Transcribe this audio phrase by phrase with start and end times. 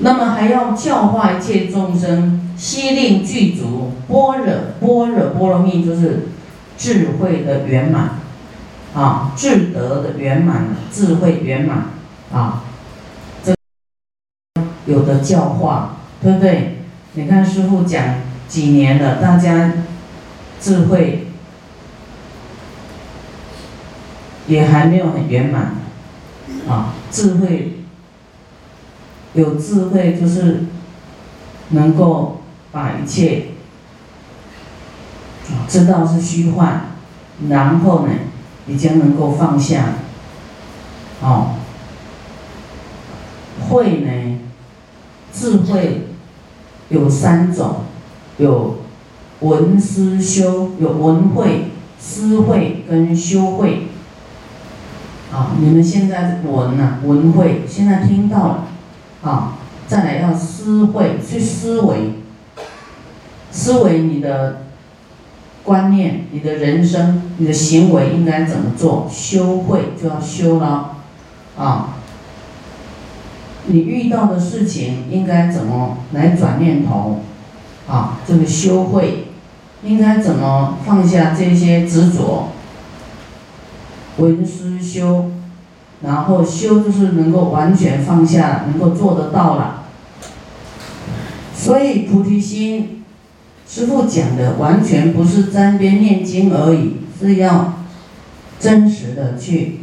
[0.00, 4.46] 那么还要教化一切众生，悉令具足般若
[4.80, 6.28] 般若波罗蜜，就是
[6.76, 8.10] 智慧的圆满，
[8.94, 11.86] 啊，智德的圆满，智慧圆满，
[12.32, 12.62] 啊，
[13.42, 13.54] 这
[14.86, 16.78] 有的教化，对不对？
[17.14, 19.72] 你看师傅讲几年了，大家
[20.60, 21.26] 智慧
[24.46, 25.72] 也还没有很圆满，
[26.68, 27.77] 啊，智慧。
[29.34, 30.64] 有智慧就是
[31.70, 32.40] 能够
[32.72, 33.48] 把一切
[35.68, 36.80] 知道是虚幻，
[37.48, 38.12] 然后呢，
[38.66, 39.94] 已经能够放下。
[41.20, 41.56] 哦，
[43.68, 44.38] 慧呢，
[45.32, 46.08] 智慧
[46.88, 47.80] 有三种，
[48.38, 48.78] 有
[49.40, 53.88] 闻思修，有闻慧、思慧跟修慧。
[55.32, 58.64] 啊，你们现在闻呐，闻慧，现在听到了。
[59.28, 62.14] 啊，再来要思会去思维，
[63.50, 64.62] 思维你的
[65.64, 69.06] 观念、你的人生、你的行为应该怎么做？
[69.12, 70.96] 修会就要修了，
[71.58, 71.96] 啊，
[73.66, 77.20] 你遇到的事情应该怎么来转念头？
[77.86, 79.28] 啊，这个修会
[79.82, 82.48] 应该怎么放下这些执着？
[84.16, 85.32] 闻思修。
[86.02, 89.84] 然后修就是能够完全放下，能够做得到了。
[91.54, 93.04] 所以菩提心，
[93.66, 97.74] 师父讲的完全不是沾边念经而已，是要
[98.60, 99.80] 真实的去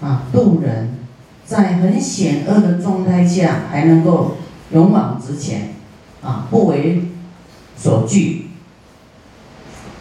[0.00, 0.98] 啊度人，
[1.44, 4.36] 在很险恶的状态下还能够
[4.72, 5.74] 勇往直前，
[6.22, 7.02] 啊不为
[7.76, 8.46] 所惧，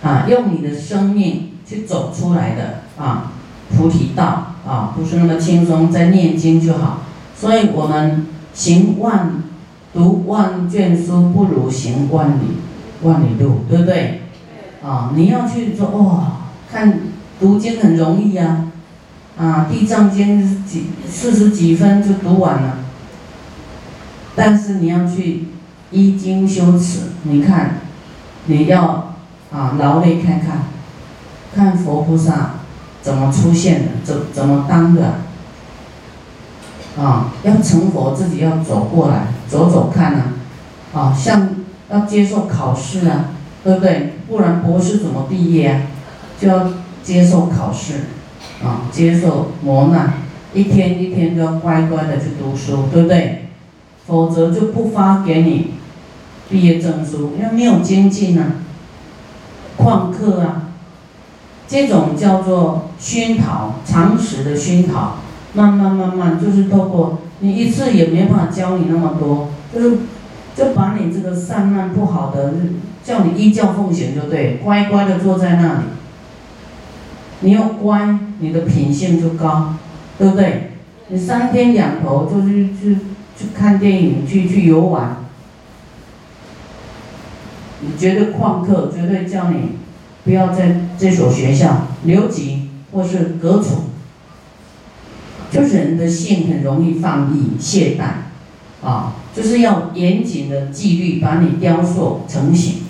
[0.03, 3.33] 啊用你的生命去走出来的啊
[3.75, 4.47] 菩提道。
[4.63, 6.99] 啊，不是那么轻松，在念经就好。
[7.35, 9.41] 所以我们行万
[9.91, 12.57] 读万卷书，不如行万里
[13.01, 14.21] 万里路，对不对？
[14.83, 16.99] 啊，你要去说哇，看
[17.39, 18.65] 读经很容易呀，
[19.35, 22.77] 啊，地藏经几四十几分就读完了。
[24.35, 25.47] 但是你要去
[25.89, 27.77] 依经修持，你看，
[28.45, 29.15] 你要
[29.51, 30.59] 啊劳累看看，
[31.55, 32.60] 看佛菩萨。
[33.01, 33.87] 怎么出现的？
[34.03, 35.15] 怎怎么当的？
[36.99, 40.33] 啊，要成佛自己要走过来，走走看啊，
[40.93, 41.49] 啊，像
[41.89, 43.29] 要接受考试啊，
[43.63, 44.15] 对不对？
[44.27, 45.81] 不然博士怎么毕业啊？
[46.37, 46.69] 就要
[47.01, 47.93] 接受考试，
[48.63, 50.15] 啊，接受磨难，
[50.53, 53.47] 一天一天都要乖乖的去读书，对不对？
[54.05, 55.75] 否则就不发给你
[56.49, 58.47] 毕业证书，因为没有经济呢，
[59.77, 60.70] 旷课啊。
[61.71, 65.19] 这种叫做熏陶，常识的熏陶，
[65.53, 69.97] 慢慢慢慢，就是透过你一次也没办法教你那么多，就是
[70.53, 72.55] 就把你这个散漫不好的，
[73.05, 75.83] 叫你依教奉行就对，乖乖的坐在那里，
[77.39, 79.75] 你要乖，你的品性就高，
[80.17, 80.71] 对不对？
[81.07, 82.97] 你三天两头就去去
[83.37, 85.23] 去看电影，去去游玩，
[87.79, 89.77] 你绝对旷课，绝对叫你。
[90.23, 93.85] 不要在这所学校留级或是革除，
[95.49, 102.81] 就是人的性很容易放逸懈怠，啊，就是要严谨的纪律把你雕塑成型。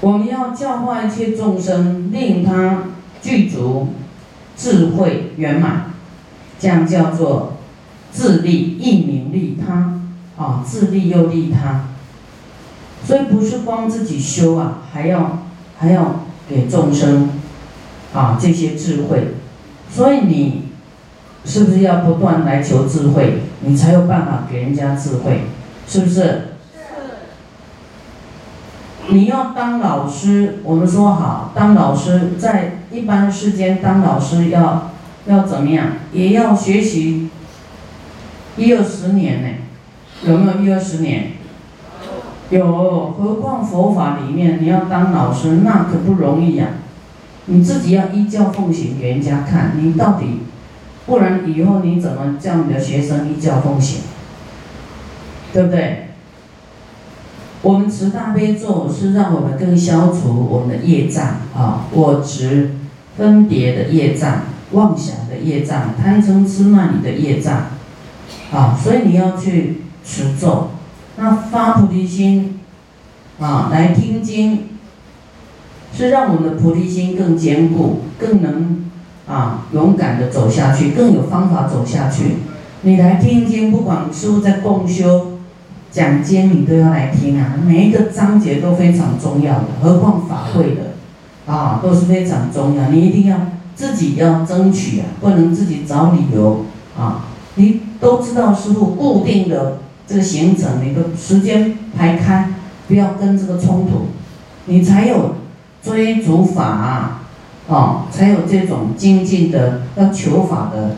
[0.00, 2.84] 我们要教化一切众生，令他
[3.20, 3.88] 具足
[4.56, 5.90] 智慧圆满，
[6.58, 7.58] 这样叫做
[8.10, 10.00] 自利益名利他，
[10.42, 11.88] 啊，自利又利他，
[13.04, 15.42] 所以不是光自己修啊，还要。
[15.80, 17.30] 还要给众生
[18.12, 19.28] 啊这些智慧，
[19.90, 20.68] 所以你
[21.46, 25.44] 是不是要不断来求智慧，你才有办法给人家智慧，
[25.88, 26.48] 是不是？
[29.08, 34.92] 你要当老师，我们说好，当老师在一般世间当老师要
[35.26, 35.92] 要怎么样？
[36.12, 37.30] 也要学习
[38.58, 39.48] 一二十年呢，
[40.24, 41.32] 有没有一二十年？
[42.50, 46.66] 有，何况佛法里面，你要当老师，那可不容易呀。
[47.46, 50.40] 你自己要依教奉行给人家看，你到底，
[51.06, 54.00] 不然以后你怎么叫你的学生依教奉行？
[55.52, 56.08] 对不对？
[57.62, 61.24] 我们持大悲咒是让我们更消除我们的业障
[61.54, 62.70] 啊，我执、
[63.16, 64.42] 分别的业障、
[64.72, 67.66] 妄想的业障、贪嗔痴慢疑的业障，
[68.52, 70.70] 啊，所以你要去持咒。
[71.22, 72.58] 那发菩提心，
[73.38, 74.60] 啊，来听经，
[75.92, 78.90] 是让我们的菩提心更坚固，更能
[79.28, 82.36] 啊勇敢的走下去，更有方法走下去。
[82.80, 85.32] 你来听经，不管师傅在共修、
[85.90, 87.52] 讲经，你都要来听啊。
[87.66, 92.88] 每一个章节都非常重要的，何况法会的，啊，都是非常重要。
[92.88, 93.36] 你一定要
[93.74, 96.64] 自己要争取啊，不能自己找理由
[96.98, 97.26] 啊。
[97.56, 102.48] 你都知道师傅固定的这个行程，你的时间排开，
[102.88, 104.08] 不要跟这个冲突，
[104.64, 105.36] 你才有
[105.80, 106.64] 追逐法
[107.68, 110.96] 啊，才有这种精进的要求法的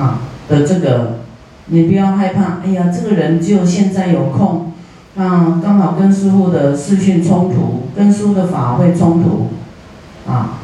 [0.00, 0.20] 啊。
[0.48, 1.18] 的这个，
[1.66, 2.60] 你不要害怕。
[2.64, 4.72] 哎呀，这个人就现在有空，
[5.14, 9.50] 啊，刚好跟师傅的视讯冲突，跟师傅的法会冲突，
[10.26, 10.60] 啊，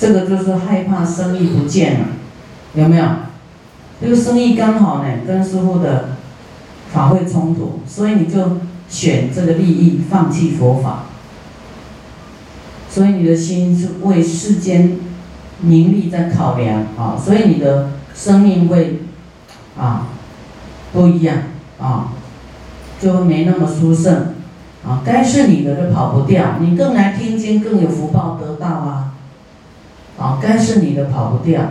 [0.00, 2.06] 这个就是害怕生意不见了，
[2.74, 3.04] 有没有？
[4.02, 6.16] 这个生意刚好呢，跟师傅的
[6.92, 8.58] 法会冲突，所以你就
[8.88, 11.04] 选这个利益，放弃佛法。
[12.90, 14.98] 所以你的心是为世间。
[15.64, 19.02] 名利在考量啊，所以你的生命会
[19.78, 20.08] 啊
[20.92, 21.36] 不一样
[21.78, 22.14] 啊，
[23.00, 24.34] 就没那么殊胜
[24.84, 25.02] 啊。
[25.04, 29.14] 该是你的就跑不掉，你更来天津更有福报得到啊。
[30.18, 31.62] 啊，该是你的跑不掉。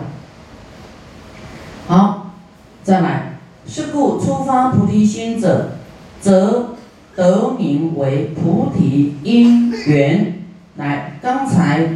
[2.84, 5.72] 再来，是故出发菩提心者，
[6.20, 6.76] 则
[7.16, 10.44] 得名为菩提因缘。
[10.78, 11.90] 来，刚才。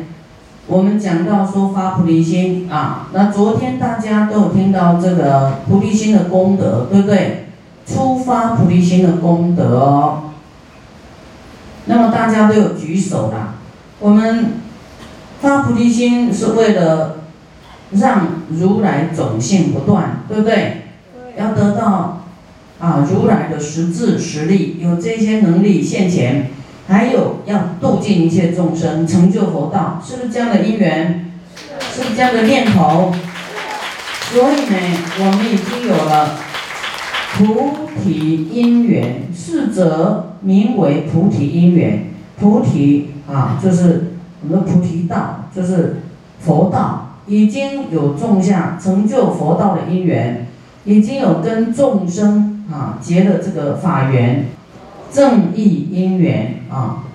[0.68, 7.46] 我们讲到说发菩提心啊，那昨天大家都有听到这个菩提心的功德，对不对？
[7.86, 10.32] 出发菩提心的功德哦。
[11.86, 13.54] 那么大家都有举手啦。
[14.00, 14.54] 我们
[15.40, 17.18] 发菩提心是为了
[17.92, 20.84] 让如来种性不断，对不对？
[21.38, 22.24] 要得到
[22.80, 26.50] 啊如来的实质实力，有这些能力现前。
[26.88, 31.32] 还有要度尽一切众生，成就佛道，是不是这样的因缘？
[31.80, 33.12] 是不是这样的念头？
[34.32, 34.78] 所以呢，
[35.18, 36.38] 我们已经有了
[37.34, 37.72] 菩
[38.04, 42.12] 提因缘，是则名为菩提因缘。
[42.40, 44.14] 菩提啊，就是
[44.44, 46.02] 我们的菩提道，就是
[46.40, 50.48] 佛道，已经有种下成就佛道的因缘，
[50.84, 54.48] 已经有跟众生啊结的这个法缘。
[55.12, 57.06] 正义因缘啊，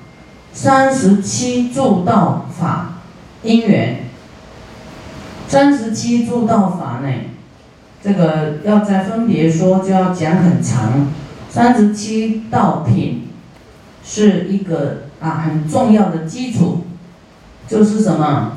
[0.54, 2.94] 三十七助道法
[3.42, 4.04] 因缘，
[5.46, 7.12] 三十七助道法呢，
[8.02, 11.08] 这个要再分别说，就要讲很长。
[11.50, 13.28] 三十七道品
[14.02, 16.84] 是一个啊很重要的基础，
[17.68, 18.52] 就是什么？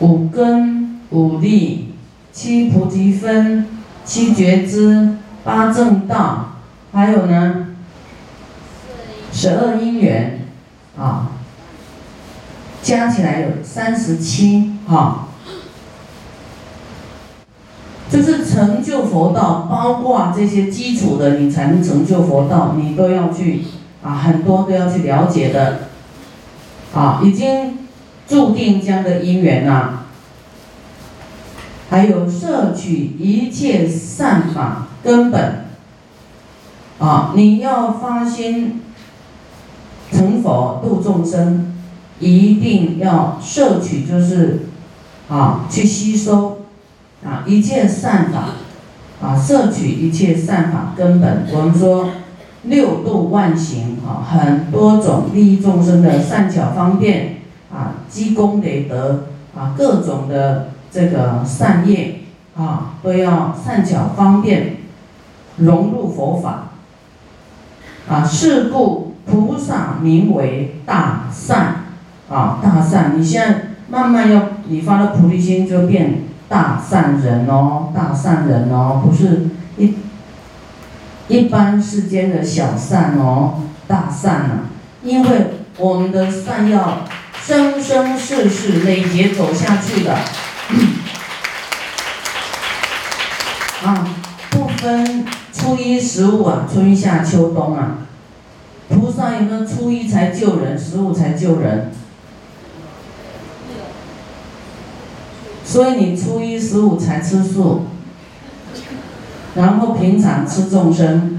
[0.00, 1.94] 五根、五力、
[2.32, 3.66] 七菩提分、
[4.04, 6.56] 七觉知、八正道，
[6.92, 7.62] 还有呢？
[9.32, 10.46] 十二因缘，
[10.98, 11.28] 啊，
[12.82, 15.28] 加起来有三十七，哈，
[18.08, 23.64] 就是成就佛道，包括这些基础的，你才能成就佛道，你都要去，
[24.02, 25.80] 啊，很多都要去了解的，
[26.94, 27.85] 啊，已经
[28.28, 30.00] 注定这样的因缘呐，
[31.90, 35.66] 还有摄取一切善法根本，
[36.98, 38.82] 啊，你要发心。
[40.12, 41.74] 成佛度众生，
[42.20, 44.60] 一定要摄取，就是
[45.28, 46.58] 啊，去吸收
[47.24, 48.50] 啊一切善法
[49.20, 51.48] 啊，摄取一切善法根本。
[51.52, 52.08] 我们说
[52.62, 57.35] 六度万行啊，很多种利益众生的善巧方便
[57.72, 59.24] 啊，积功累德
[59.56, 62.20] 啊，各种的这个善业
[62.56, 64.76] 啊，都要善巧方便
[65.56, 66.68] 融入佛法
[68.08, 69.06] 啊，是故。
[69.28, 71.86] 菩萨名为大善，
[72.30, 73.18] 啊，大善！
[73.18, 79.96] 你现在慢慢要，你发了菩提心就变大善人哦，大善人哦，不是一
[81.26, 84.70] 一般世间的小善哦，大善啊！
[85.02, 85.46] 因为
[85.76, 86.98] 我们的善要
[87.46, 90.12] 生生世世累劫走下去的，
[93.84, 94.08] 啊，
[94.50, 97.98] 不分初一十五啊，春夏秋冬啊。
[98.88, 101.92] 菩萨有没有初一才救人，十五才救人？
[105.64, 107.86] 所以你初一十五才吃素，
[109.54, 111.35] 然后平常吃众生，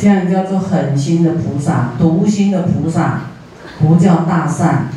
[0.00, 3.22] 这样叫做狠心的菩萨，毒心的菩萨，
[3.80, 4.88] 不叫大善。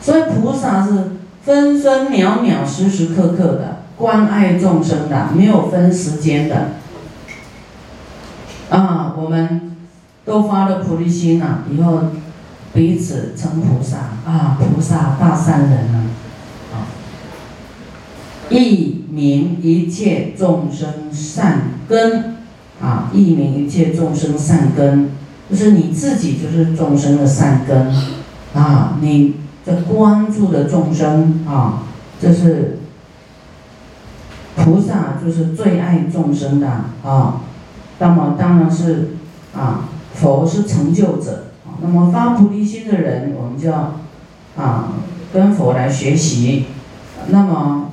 [0.00, 6.72] 所以菩萨是分分秒秒、时时刻刻的关爱众生的，没有分时间的。
[8.68, 9.76] 啊，我们
[10.24, 12.02] 都发了菩提心了，以后
[12.74, 16.04] 彼此成菩萨啊，菩萨大善人啊，
[16.72, 16.74] 啊。
[18.50, 22.36] 一明一切众生善根，
[22.82, 25.10] 啊，一名一切众生善根，
[25.48, 27.94] 就是你自己就是众生的善根，
[28.54, 31.84] 啊，你的关注的众生啊，
[32.20, 32.80] 这是
[34.56, 36.66] 菩萨就是最爱众生的
[37.04, 37.42] 啊，
[38.00, 39.10] 那么当然是
[39.54, 43.94] 啊，佛是成就者，那么发菩提心的人，我们就要
[44.56, 44.94] 啊
[45.32, 46.64] 跟佛来学习，
[47.28, 47.91] 那么。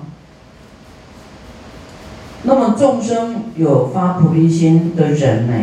[2.50, 5.53] 那么众生有发菩提心的人呢，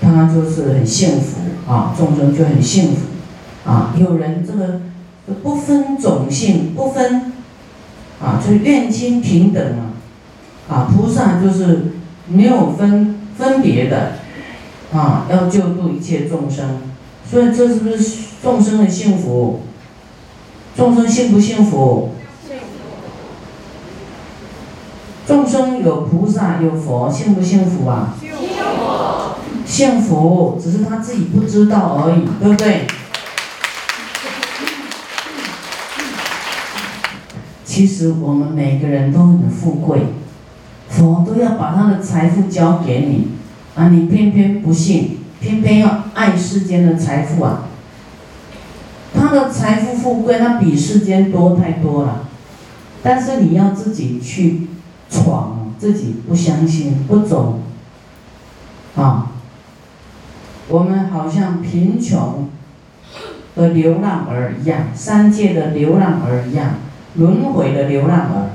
[0.00, 3.02] 他就是很幸福啊，众生就很幸福
[3.70, 3.94] 啊。
[3.98, 4.80] 有人这个
[5.42, 7.32] 不分种姓，不分
[8.22, 9.92] 啊，就愿亲平等啊。
[10.70, 11.92] 啊，菩萨就是
[12.26, 14.12] 没有分分别的
[14.94, 16.78] 啊，要救度一切众生。
[17.30, 19.60] 所以这是不是众生的幸福？
[20.74, 22.12] 众生幸不幸福？
[25.26, 28.14] 众生有菩萨有佛，幸不幸福啊？
[28.20, 28.40] 幸福。
[29.64, 32.86] 幸福，只是他自己不知道而已，对不对？
[37.64, 40.06] 其实我们每个人都很富贵，
[40.88, 43.28] 佛都要把他的财富交给你，
[43.76, 47.68] 啊，你偏偏不信，偏偏要爱世间的财富啊。
[49.14, 52.26] 他的财富富贵，他比世间多太多了，
[53.04, 54.66] 但是你要自己去。
[55.10, 57.58] 闯自己不相信不走，
[58.96, 59.32] 啊，
[60.68, 62.48] 我们好像贫穷
[63.56, 66.74] 的流浪儿一样，三界的流浪儿一样，
[67.14, 68.50] 轮回的流浪儿。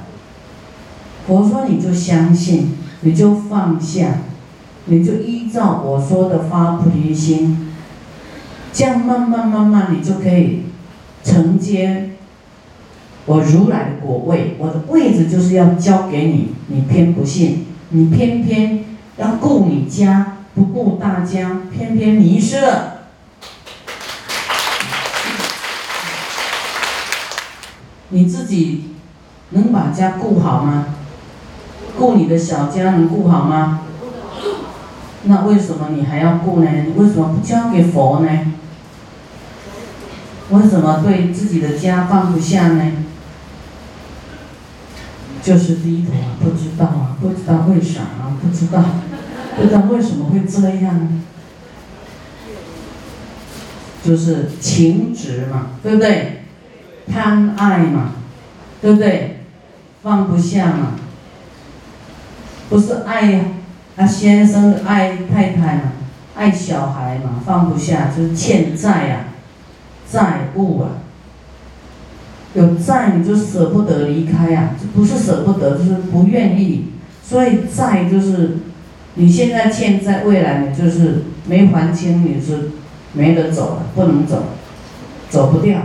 [1.27, 4.19] 佛说你就相信，你就放下，
[4.85, 7.73] 你就依照我说的发菩提心，
[8.71, 10.63] 这样慢慢慢慢你就可以
[11.23, 12.11] 承接。
[13.25, 18.85] 我如来的果位，我的位子就是要交给你，你偏不信，你偏偏
[19.17, 22.91] 要顾你家，不顾大家，偏偏迷失了。
[28.09, 28.91] 你自己
[29.49, 30.85] 能把家顾好吗？
[31.97, 33.81] 顾你的小家能顾好吗？
[35.23, 36.69] 那为什么你还要顾呢？
[36.85, 38.29] 你为什么不交给佛呢？
[40.51, 42.91] 为什么对自己的家放不下呢？
[45.45, 48.83] 就是低头啊，不知道啊，不知道为啥啊，不知道，
[49.55, 51.21] 不知道为什么会这样，
[54.03, 56.45] 就是情执嘛，对不对？
[57.13, 58.13] 贪爱嘛，
[58.81, 59.41] 对不对？
[60.01, 60.93] 放不下嘛，
[62.67, 63.41] 不是爱呀
[63.97, 65.91] 啊先生爱太太嘛，
[66.35, 69.25] 爱小孩嘛，放不下就是欠债啊，
[70.11, 70.89] 债务啊。
[72.55, 76.85] 有债你就舍不得离开呀，不是舍不得，就是不愿意。
[77.21, 78.59] 所以债就是，
[79.15, 82.71] 你现在欠债，未来你就是没还清，你是
[83.11, 84.43] 没得走了，不能走，
[85.29, 85.81] 走不掉。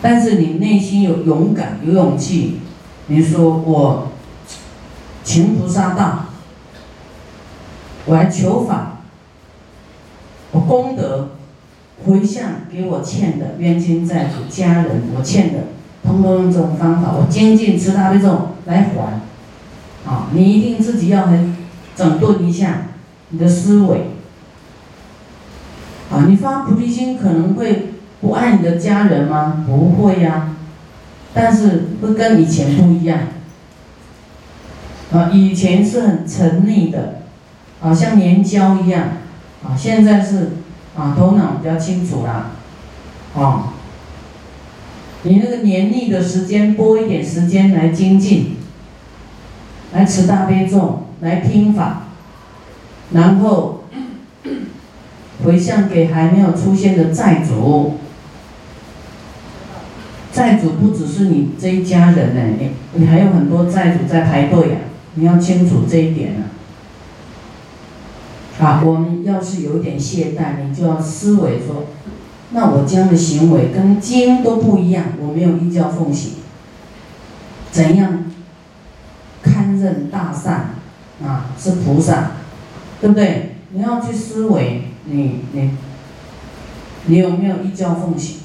[0.00, 2.60] 但是你内心有勇敢、有勇气，
[3.08, 4.12] 你说我
[5.24, 6.26] 情菩萨道，
[8.06, 9.00] 我来求法，
[10.52, 11.30] 我功德。
[12.04, 15.58] 回向给我欠的冤亲债主家人，我欠的，
[16.02, 19.20] 通通用这种方法，我精进持大悲咒来还。
[20.10, 21.54] 啊，你一定自己要很
[21.94, 22.86] 整顿一下
[23.28, 24.12] 你的思维。
[26.10, 27.90] 啊，你发菩提心可能会
[28.22, 29.64] 不爱你的家人吗？
[29.66, 30.56] 不会呀，
[31.34, 33.18] 但是会跟以前不一样。
[35.12, 37.20] 啊，以前是很沉溺的，
[37.82, 39.08] 啊，像粘胶一样，
[39.62, 40.52] 啊，现在是。
[40.96, 42.50] 啊，头脑比较清楚啦，
[43.34, 43.72] 啊，
[45.22, 48.56] 你那个黏腻的时间，拨一点时间来精进，
[49.92, 52.08] 来持大悲咒，来听法，
[53.12, 53.84] 然后
[55.44, 57.98] 回向给还没有出现的债主，
[60.32, 62.70] 债主不只是你这一家人呢，你
[63.00, 64.76] 你还有很多债主在排队呀，
[65.14, 66.59] 你要清楚这一点啊。
[68.60, 71.86] 啊，我们要是有点懈怠，你就要思维说，
[72.50, 76.32] 那我这样的行为跟经都不一样，我没有依教奉行，
[77.70, 78.24] 怎样
[79.42, 80.74] 堪任大善
[81.24, 81.50] 啊？
[81.58, 82.32] 是菩萨，
[83.00, 83.56] 对不对？
[83.72, 85.70] 你要去思维，你你
[87.06, 88.40] 你有没有依教奉行？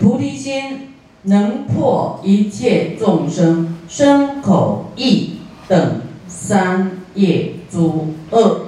[0.00, 7.54] 菩提心能破一切众生身口意等三业。
[7.70, 8.66] 诸恶，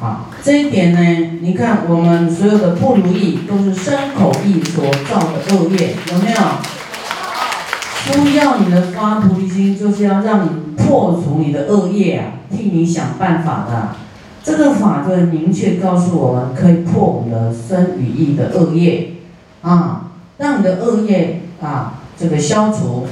[0.00, 6.38] 啊，这一点呢，你看我们所有的不如意，都是身口意所造的恶业，有没有？
[8.10, 13.96] 不要你的发菩提心，就是要让你破除你的恶业啊，替你想办法的。
[14.42, 19.10] 这个法就明确告诉我们，可以破我们的身与意的恶业，
[19.60, 23.06] 啊，让你的恶业啊这个消除。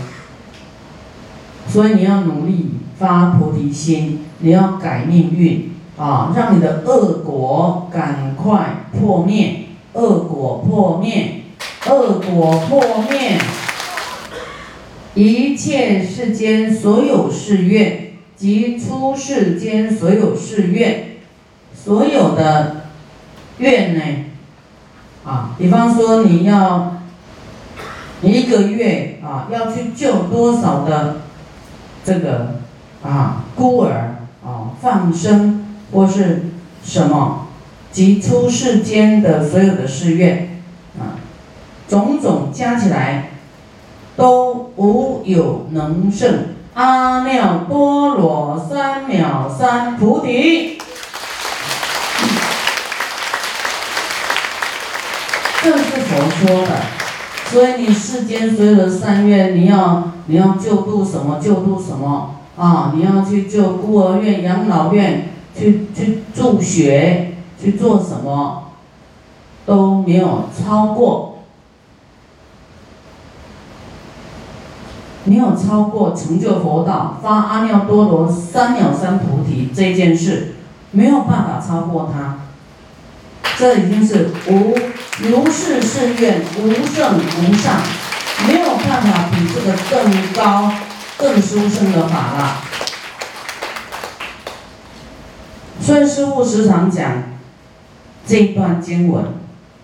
[1.68, 11.42] 所以你要努力发菩提心，你要改命运啊，让你的恶果赶快破灭，恶果破灭，
[11.88, 13.38] 恶果破灭。
[15.14, 21.16] 一切世间所有誓愿，及出世间所有誓愿，
[21.74, 22.82] 所有的
[23.58, 24.02] 愿呢？
[25.24, 27.00] 啊，比方说你要，
[28.22, 31.22] 一个月啊要去救多少的
[32.04, 32.60] 这个
[33.06, 36.46] 啊孤儿啊放生或是
[36.82, 37.46] 什么，
[37.92, 40.60] 及出世间的所有的誓愿
[40.98, 41.14] 啊，
[41.88, 43.30] 种种加起来。
[44.16, 50.78] 都无有能胜阿耨多罗三藐三菩提。
[55.62, 56.80] 这是佛说的，
[57.50, 62.92] 所以你世间所有的善愿，你要你要救度什么救度什么啊？
[62.94, 68.72] 你要去救孤儿院、养老院，去去助学，去做什么，
[69.64, 71.32] 都没有超过。
[75.24, 80.54] 没有超过成就佛道、发阿耨多罗三藐三菩提这件事，
[80.92, 82.38] 没有办法超过它。
[83.58, 84.72] 这已经是无
[85.18, 87.80] 如是誓愿，无胜无上，
[88.46, 90.70] 没有办法比这个更高、
[91.18, 92.56] 更殊胜的法了。
[95.80, 97.22] 所以师父时常讲
[98.26, 99.24] 这一段经文，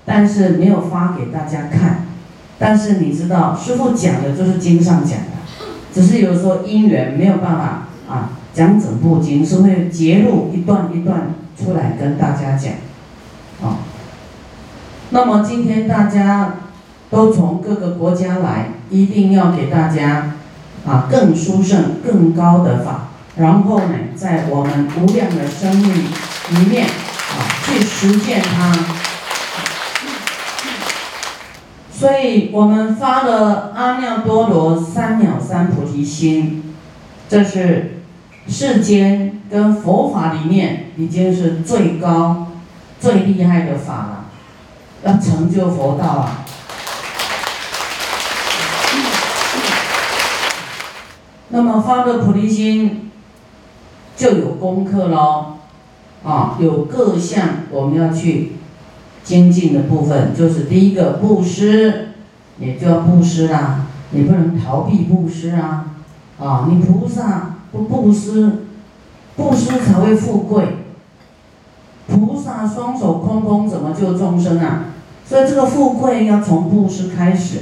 [0.05, 2.07] 但是没有发给大家看。
[2.59, 5.27] 但是你知道，师父讲的就是经上讲的。
[5.95, 12.73] 只是有时候因缘没有办法啊，讲整部经是会截录一段一段出来跟大家讲，
[13.62, 13.79] 啊，
[15.11, 16.55] 那么今天大家
[17.11, 20.33] 都从各个国家来，一定要给大家
[20.87, 28.73] 啊更殊胜、更高的法，然后呢，在我们无量的生命里面啊去实践它。
[31.92, 36.75] 所以我们发了阿耨多罗三藐三菩提心，
[37.29, 38.03] 这是
[38.49, 42.49] 世间跟佛法里面已经是最高、
[42.99, 44.25] 最厉害的法了，
[45.05, 46.41] 要成就佛道啊。
[51.53, 53.11] 那么发了菩提心，
[54.17, 55.59] 就有功课喽，
[56.25, 58.55] 啊，有各项我们要去。
[59.25, 62.09] 精进的部分就是第一个布施，
[62.59, 65.93] 也就要布施啦，你不能逃避布施啊！
[66.41, 68.65] 啊，你菩萨不布施，
[69.37, 70.79] 布施才会富贵。
[72.09, 74.87] 菩萨双手空空怎么救众生啊？
[75.25, 77.59] 所以这个富贵要从布施开始，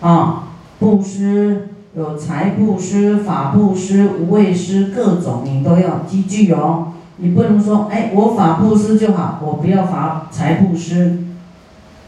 [0.00, 0.48] 啊，
[0.80, 6.92] 布施有财布施、法布施、无畏施，各种你都要积聚哦。
[7.16, 11.24] 你不能说，哎，我法布施就好，我不要法财布施，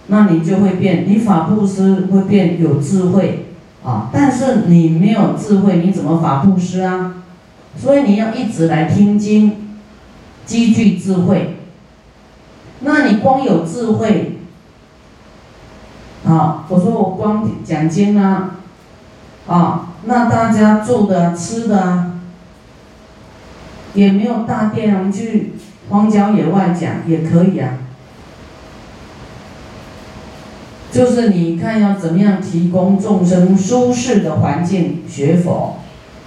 [0.09, 3.47] 那你就会变，你法布施会变有智慧，
[3.83, 7.15] 啊，但是你没有智慧，你怎么法布施啊？
[7.75, 9.79] 所以你要一直来听经，
[10.45, 11.57] 积聚智慧。
[12.81, 14.41] 那你光有智慧，
[16.27, 18.57] 啊，我说我光讲经啊，
[19.49, 22.13] 啊，那大家住的、吃的。
[23.95, 25.55] 也没有大殿，我们去
[25.89, 27.79] 荒郊野外讲也可以啊。
[30.93, 35.79] 就是你看要怎么样提供众生舒适的环境学佛，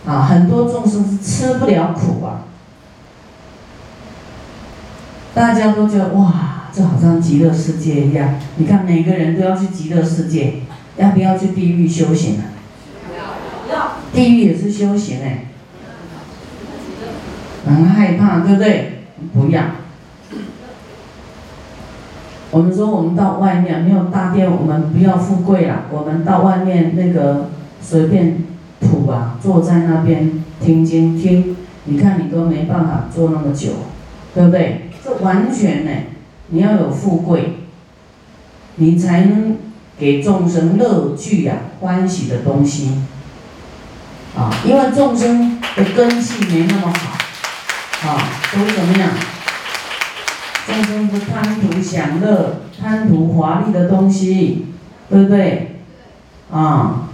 [0.05, 2.43] 啊，很多众生是吃不了苦啊。
[5.33, 8.35] 大家都觉得哇，这好像极乐世界一样。
[8.57, 10.55] 你看每个人都要去极乐世界，
[10.97, 12.50] 要不要去地狱修行啊？
[14.13, 15.45] 地狱也是修行哎。
[17.65, 19.03] 很害怕，对不对？
[19.33, 19.63] 不要。
[22.49, 25.83] 我们说，我们到外面没有大殿，我们不要富贵了。
[25.91, 27.49] 我们到外面那个
[27.81, 28.43] 随便
[28.81, 33.69] 土啊，坐在那边听经听，你看你都没办法坐那么久，
[34.33, 34.89] 对不对？
[35.05, 35.91] 这完全呢，
[36.49, 37.53] 你要有富贵，
[38.75, 39.57] 你才能
[39.97, 42.89] 给众生乐趣呀、欢喜的东西。
[44.35, 48.09] 啊，因为众生的根气没那么好。
[48.09, 48.17] 啊，
[48.53, 49.11] 都怎么样？
[50.65, 54.67] 众生不贪图享乐，贪图华丽的东西，
[55.09, 55.81] 对不对？
[56.51, 57.09] 啊，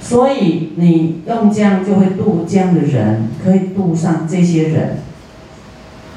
[0.00, 4.98] 所以你用这样就会度这样的人，可以度上这些人。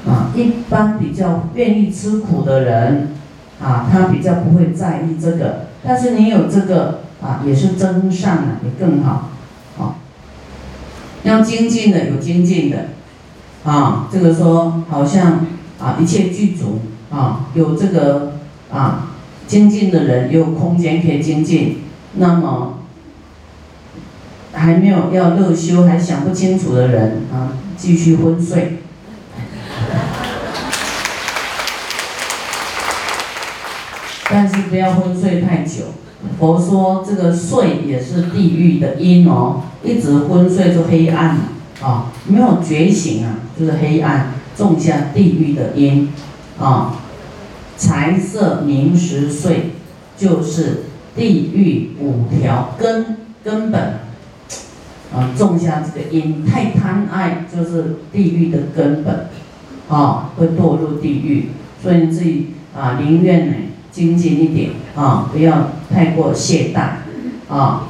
[0.06, 3.14] 啊，一般比较愿意吃苦的人，
[3.62, 5.66] 啊，他比较不会在意这个。
[5.82, 9.30] 但是你有这个啊，也是增上啊，也更好。
[11.24, 12.90] 要精进的有精进的，
[13.64, 15.46] 啊，这个说好像
[15.80, 18.34] 啊，一切具足啊，有这个
[18.70, 19.08] 啊，
[19.46, 21.80] 精进的人有空间可以精进。
[22.16, 22.78] 那么
[24.52, 28.78] 还没有要乐修还想不清楚的人啊，继续昏睡。
[34.30, 35.86] 但是不要昏睡太久。
[36.38, 41.36] 佛说这个睡也是地狱的因哦，一直昏睡就黑暗
[41.82, 46.12] 啊，没有觉醒啊，就是黑暗，种下地狱的因
[46.58, 46.96] 啊。
[47.76, 49.72] 财色名食睡
[50.16, 50.84] 就是
[51.16, 53.98] 地狱五条根根本
[55.14, 59.28] 啊，种下这个因，太贪爱就是地狱的根本
[59.88, 61.50] 啊，会堕入地狱，
[61.82, 63.54] 所以你自己啊，宁愿呢。
[63.94, 66.94] 精进一点啊，不要太过懈怠
[67.48, 67.86] 啊。